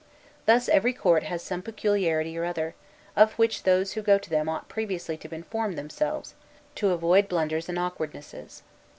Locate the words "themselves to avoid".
5.75-7.29